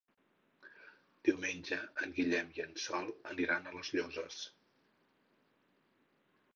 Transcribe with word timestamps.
Diumenge 1.27 1.77
en 2.07 2.15
Guillem 2.17 2.51
i 2.57 2.63
en 2.67 2.73
Sol 2.87 3.13
aniran 3.35 3.69
a 3.69 3.77
les 3.79 3.93
Llosses. 4.01 4.41